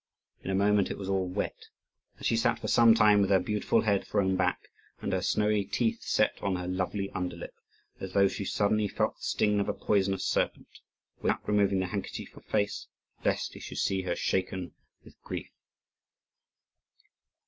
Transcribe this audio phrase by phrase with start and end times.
[0.41, 1.67] In a moment it was all wet;
[2.17, 5.63] and she sat for some time with her beautiful head thrown back, and her snowy
[5.63, 7.53] teeth set on her lovely under lip,
[7.99, 10.79] as though she suddenly felt the sting of a poisonous serpent,
[11.21, 12.87] without removing the handkerchief from her face,
[13.23, 15.51] lest he should see her shaken with grief.